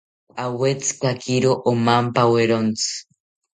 [0.43, 2.91] Awetzikakiro omampawerontzi